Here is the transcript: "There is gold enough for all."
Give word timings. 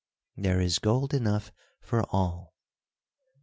"There 0.35 0.59
is 0.59 0.79
gold 0.79 1.13
enough 1.13 1.51
for 1.79 2.01
all." 2.09 2.55